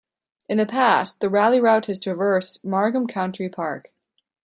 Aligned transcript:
In 0.49 0.57
the 0.57 0.65
past, 0.65 1.19
the 1.19 1.29
rally 1.29 1.61
route 1.61 1.85
has 1.85 1.99
traversed 1.99 2.65
Margam 2.65 3.05
Country 3.05 3.49
Park. 3.49 3.91